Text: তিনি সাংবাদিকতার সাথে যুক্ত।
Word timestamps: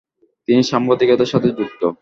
তিনি 0.47 0.61
সাংবাদিকতার 0.63 1.31
সাথে 1.33 1.49
যুক্ত। 1.57 1.81